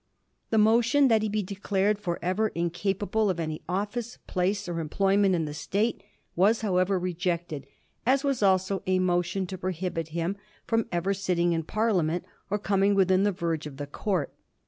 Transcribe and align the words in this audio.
The 0.49 0.57
motion 0.57 1.09
that 1.09 1.21
he 1.21 1.29
be 1.29 1.43
declared 1.43 1.99
for 1.99 2.17
ever 2.23 2.47
incapable 2.47 3.29
of 3.29 3.39
any 3.39 3.61
office, 3.69 4.17
place, 4.25 4.67
or 4.67 4.79
employment 4.79 5.35
in 5.35 5.45
the 5.45 5.53
State 5.53 6.01
was, 6.35 6.61
however, 6.61 6.97
rejected; 6.97 7.67
as 8.03 8.23
was 8.23 8.41
also 8.41 8.81
a 8.87 8.97
motion 8.97 9.45
to 9.45 9.59
prohibit 9.59 10.07
him 10.07 10.37
fi 10.67 10.77
om 10.77 10.85
ever 10.91 11.13
sitting 11.13 11.53
in 11.53 11.61
Parliament, 11.61 12.25
or 12.49 12.57
coming 12.57 12.95
within 12.95 13.21
the 13.21 13.31
verge 13.31 13.67
of 13.67 13.77
the 13.77 13.85
court. 13.85 14.33